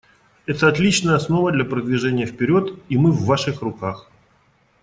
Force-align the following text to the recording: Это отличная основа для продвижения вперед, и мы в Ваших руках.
Это 0.47 0.67
отличная 0.67 1.13
основа 1.13 1.51
для 1.51 1.63
продвижения 1.63 2.25
вперед, 2.25 2.73
и 2.89 2.97
мы 2.97 3.11
в 3.11 3.23
Ваших 3.27 3.61
руках. 3.61 4.09